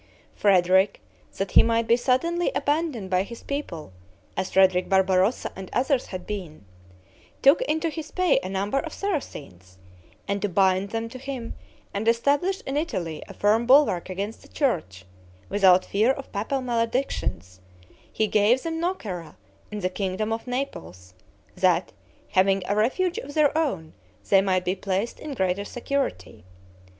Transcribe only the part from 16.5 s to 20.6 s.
maledictions, he gave them Nocera in the kingdom of